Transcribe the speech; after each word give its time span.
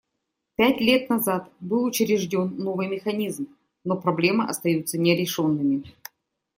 Пять 0.55 0.79
лет 0.81 1.11
назад 1.11 1.51
был 1.59 1.83
учрежден 1.83 2.55
новый 2.57 2.87
механизм, 2.87 3.49
но 3.83 3.95
проблемы 4.01 4.45
остаются 4.45 4.97
нерешенными. 4.97 5.93